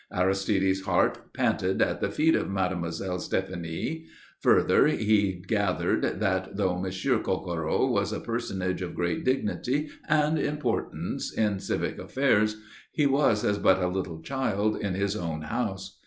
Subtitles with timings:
[0.11, 4.07] Aristide's heart panted at the feet of Mademoiselle Stéphanie.
[4.39, 11.31] Further he gathered that, though Monsieur Coquereau was a personage of great dignity and importance
[11.31, 12.57] in civic affairs,
[12.91, 15.99] he was as but a little child in his own house.